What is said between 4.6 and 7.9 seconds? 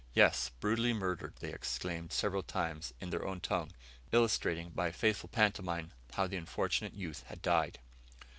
by a faithful pantomime, how the unfortunate youth had died.